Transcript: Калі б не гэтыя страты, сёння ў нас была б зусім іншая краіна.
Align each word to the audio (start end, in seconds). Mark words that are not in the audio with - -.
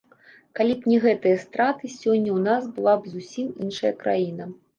Калі 0.59 0.73
б 0.79 0.93
не 0.93 0.95
гэтыя 1.03 1.37
страты, 1.43 1.91
сёння 1.99 2.31
ў 2.37 2.41
нас 2.47 2.63
была 2.79 2.97
б 3.03 3.13
зусім 3.13 3.53
іншая 3.67 3.93
краіна. 4.03 4.51